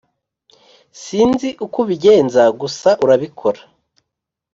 Sinzi 1.01 1.49
uko 1.65 1.77
ubigenza 1.83 2.43
gusa 2.61 2.89
urabikora 3.03 3.61